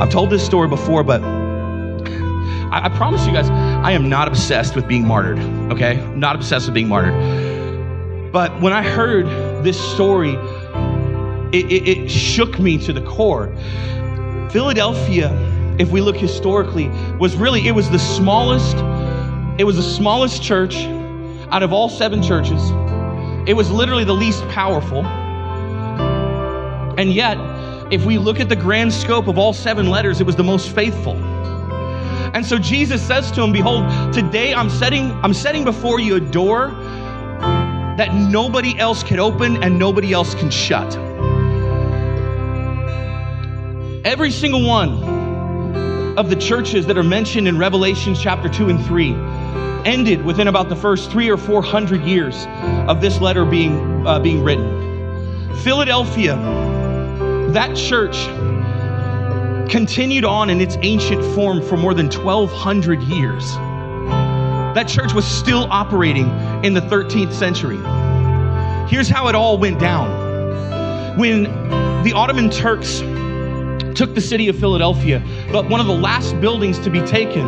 [0.02, 4.76] I've told this story before, but I, I promise you guys, I am not obsessed
[4.76, 5.40] with being martyred,
[5.72, 6.00] okay?
[6.00, 8.32] I'm not obsessed with being martyred.
[8.32, 9.26] But when I heard
[9.64, 10.38] this story
[11.54, 13.54] it, it, it shook me to the core.
[14.52, 15.32] Philadelphia,
[15.80, 16.88] if we look historically,
[17.20, 18.78] was really, it was the smallest,
[19.60, 20.76] it was the smallest church
[21.52, 22.62] out of all seven churches.
[23.48, 25.04] It was literally the least powerful.
[27.02, 27.36] And yet,
[27.92, 30.70] if we look at the grand scope of all seven letters, it was the most
[30.70, 31.16] faithful.
[31.16, 36.20] And so Jesus says to him, Behold, today I'm setting, I'm setting before you a
[36.20, 36.68] door
[37.98, 40.96] that nobody else can open and nobody else can shut.
[44.06, 49.14] Every single one of the churches that are mentioned in Revelation chapter 2 and 3
[49.90, 52.46] ended within about the first three or four hundred years
[52.88, 55.56] of this letter being, uh, being written.
[55.64, 56.61] Philadelphia,
[57.54, 58.26] that church
[59.70, 63.54] continued on in its ancient form for more than 1,200 years.
[64.76, 66.30] That church was still operating
[66.64, 67.78] in the 13th century.
[68.90, 71.18] Here's how it all went down.
[71.18, 71.44] When
[72.04, 73.00] the Ottoman Turks
[73.98, 75.22] took the city of Philadelphia,
[75.52, 77.46] but one of the last buildings to be taken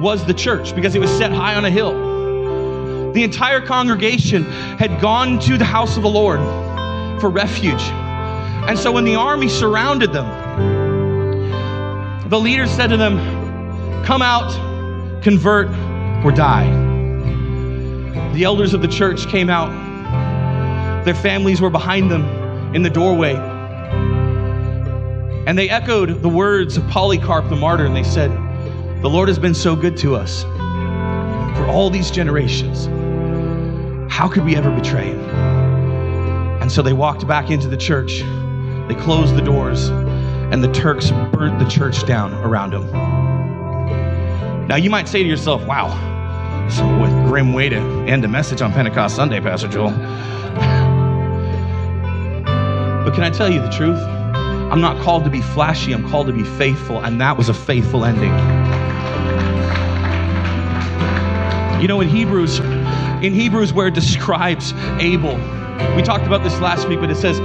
[0.00, 3.12] was the church because it was set high on a hill.
[3.12, 6.40] The entire congregation had gone to the house of the Lord
[7.20, 7.82] for refuge.
[8.68, 10.28] And so when the army surrounded them,
[12.30, 13.18] the leader said to them,
[14.04, 14.50] Come out,
[15.22, 15.68] convert,
[16.24, 16.70] or die.
[18.32, 19.70] The elders of the church came out.
[21.04, 22.24] Their families were behind them
[22.74, 23.34] in the doorway.
[25.46, 28.30] And they echoed the words of Polycarp the martyr, and they said,
[29.02, 30.44] The Lord has been so good to us
[31.54, 32.86] for all these generations.
[34.10, 35.20] How could we ever betray him?
[36.60, 38.22] And so they walked back into the church.
[38.88, 42.90] They closed the doors and the Turks burnt the church down around them.
[44.68, 45.88] Now, you might say to yourself, wow,
[46.70, 49.90] so what a grim way to end a message on Pentecost Sunday, Pastor Joel.
[53.04, 53.98] but can I tell you the truth?
[53.98, 57.54] I'm not called to be flashy, I'm called to be faithful, and that was a
[57.54, 58.32] faithful ending.
[61.82, 65.36] You know, in Hebrews, in Hebrews, where it describes Abel,
[65.94, 67.38] we talked about this last week, but it says,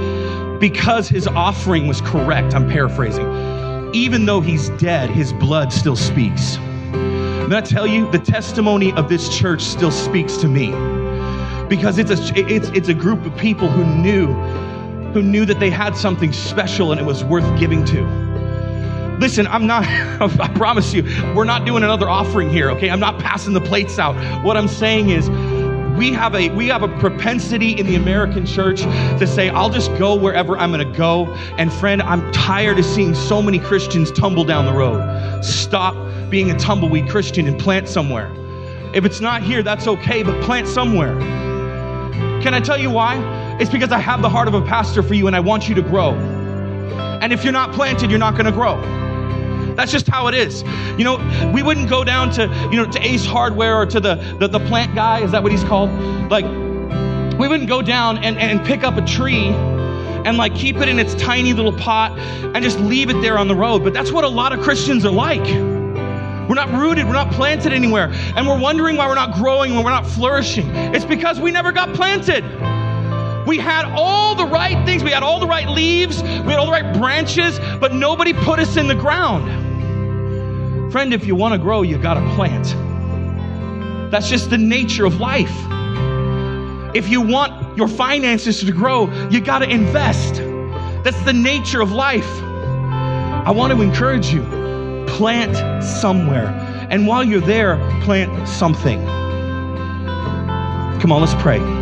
[0.60, 3.26] because his offering was correct, I'm paraphrasing,
[3.94, 6.56] even though he's dead, his blood still speaks.
[7.50, 10.70] And I tell you, the testimony of this church still speaks to me
[11.68, 14.26] because it's a, it's, it's a group of people who knew,
[15.12, 18.02] who knew that they had something special and it was worth giving to.
[19.18, 19.84] Listen, I'm not,
[20.40, 21.02] I promise you,
[21.34, 22.90] we're not doing another offering here, okay?
[22.90, 24.14] I'm not passing the plates out.
[24.44, 25.28] What I'm saying is,
[26.00, 29.94] we have a we have a propensity in the American church to say, I'll just
[29.98, 31.26] go wherever I'm gonna go.
[31.58, 35.44] And friend, I'm tired of seeing so many Christians tumble down the road.
[35.44, 35.94] Stop
[36.30, 38.32] being a tumbleweed Christian and plant somewhere.
[38.94, 41.20] If it's not here, that's okay, but plant somewhere.
[42.40, 43.18] Can I tell you why?
[43.60, 45.74] It's because I have the heart of a pastor for you and I want you
[45.74, 46.14] to grow.
[47.20, 48.80] And if you're not planted, you're not gonna grow.
[49.80, 50.62] That's just how it is.
[50.98, 54.16] You know, we wouldn't go down to, you know, to Ace Hardware or to the,
[54.38, 55.90] the, the plant guy, is that what he's called?
[56.30, 56.44] Like,
[57.38, 60.98] we wouldn't go down and, and pick up a tree and like keep it in
[60.98, 63.82] its tiny little pot and just leave it there on the road.
[63.82, 65.46] But that's what a lot of Christians are like.
[65.46, 68.10] We're not rooted, we're not planted anywhere.
[68.36, 70.68] And we're wondering why we're not growing, when we're not flourishing.
[70.94, 72.44] It's because we never got planted.
[73.46, 76.66] We had all the right things, we had all the right leaves, we had all
[76.66, 79.69] the right branches, but nobody put us in the ground.
[80.90, 82.74] Friend, if you want to grow, you got to plant.
[84.10, 85.54] That's just the nature of life.
[86.96, 90.34] If you want your finances to grow, you got to invest.
[91.04, 92.28] That's the nature of life.
[92.42, 94.42] I want to encourage you
[95.06, 96.48] plant somewhere.
[96.90, 99.00] And while you're there, plant something.
[101.00, 101.79] Come on, let's pray.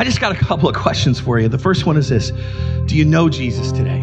[0.00, 1.46] I just got a couple of questions for you.
[1.48, 2.32] The first one is this
[2.86, 4.00] Do you know Jesus today?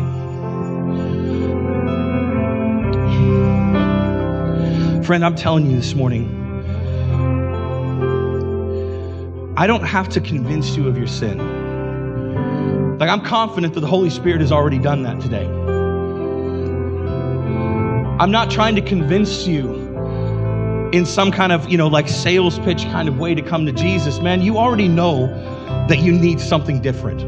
[5.03, 6.27] Friend, I'm telling you this morning,
[9.57, 11.39] I don't have to convince you of your sin.
[12.99, 15.47] Like, I'm confident that the Holy Spirit has already done that today.
[18.19, 19.73] I'm not trying to convince you
[20.93, 23.71] in some kind of, you know, like sales pitch kind of way to come to
[23.71, 24.19] Jesus.
[24.19, 25.55] Man, you already know
[25.87, 27.21] that you need something different.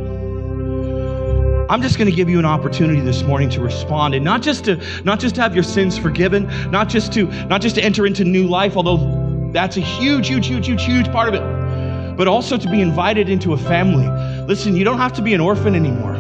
[1.70, 4.66] I'm just going to give you an opportunity this morning to respond and not just
[4.66, 8.08] to not just to have your sins forgiven, not just to not just to enter
[8.08, 12.28] into new life, although that's a huge huge huge huge huge part of it, but
[12.28, 14.08] also to be invited into a family.
[14.48, 16.16] Listen, you don't have to be an orphan anymore.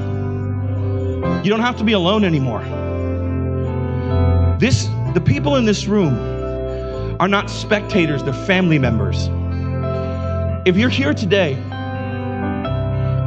[1.43, 2.61] You don't have to be alone anymore.
[4.59, 6.13] This the people in this room
[7.19, 9.29] are not spectators, they're family members.
[10.67, 11.57] If you're here today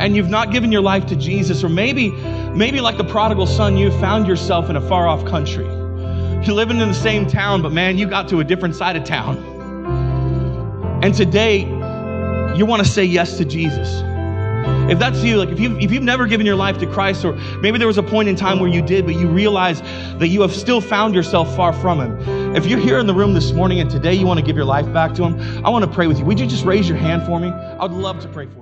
[0.03, 3.77] and you've not given your life to Jesus, or maybe, maybe like the prodigal son,
[3.77, 5.65] you found yourself in a far off country.
[5.65, 9.05] You're living in the same town, but man, you got to a different side of
[9.05, 9.39] town.
[11.05, 11.61] And today,
[12.57, 14.03] you want to say yes to Jesus.
[14.91, 17.35] If that's you, like if you've, if you've never given your life to Christ, or
[17.61, 19.83] maybe there was a point in time where you did, but you realize
[20.19, 22.57] that you have still found yourself far from Him.
[22.57, 24.65] If you're here in the room this morning and today you want to give your
[24.65, 26.25] life back to Him, I want to pray with you.
[26.25, 27.49] Would you just raise your hand for me?
[27.49, 28.62] I would love to pray for